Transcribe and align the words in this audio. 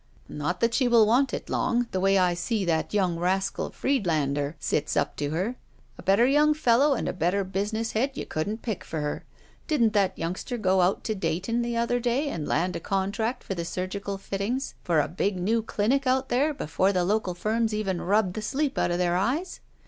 "Not 0.29 0.61
that 0.61 0.73
she 0.73 0.87
will 0.87 1.05
want 1.05 1.31
it 1.31 1.47
long, 1.47 1.85
the 1.91 1.99
way 1.99 2.17
I 2.17 2.33
see 2.33 2.33
i8 2.33 2.33
SHE 2.33 2.33
WALKS 2.33 2.51
IN 2.51 2.57
BEAUTY 2.57 2.65
that 2.87 2.93
young 2.95 3.19
rascal 3.19 3.69
Friedlander 3.69 4.55
sits 4.59 4.97
up 4.97 5.15
to 5.17 5.29
her. 5.29 5.57
A 5.99 6.01
better 6.01 6.25
young 6.25 6.55
fellow 6.55 6.95
and 6.95 7.07
a 7.07 7.13
better 7.13 7.43
business 7.43 7.91
head 7.91 8.17
you 8.17 8.25
couldn't 8.25 8.63
pick 8.63 8.83
for 8.83 8.99
her. 9.01 9.25
Didn't 9.67 9.93
that 9.93 10.17
youngster 10.17 10.57
go 10.57 10.81
out 10.81 11.03
to 11.03 11.13
Dayton 11.13 11.61
the 11.61 11.77
other 11.77 11.99
day 11.99 12.29
and 12.29 12.47
land 12.47 12.75
a 12.75 12.79
contract 12.79 13.43
for 13.43 13.53
the 13.53 13.63
surgical 13.63 14.17
fittings 14.17 14.73
for 14.81 14.99
a 14.99 15.07
big 15.07 15.39
new 15.39 15.61
clinic 15.61 16.07
out 16.07 16.29
there 16.29 16.51
before 16.51 16.91
the 16.91 17.03
local 17.05 17.35
firms 17.35 17.71
even 17.71 18.01
rubbed 18.01 18.33
the 18.33 18.41
sleep 18.41 18.79
out 18.79 18.89
of 18.89 18.97
their 18.97 19.15
eyes? 19.15 19.59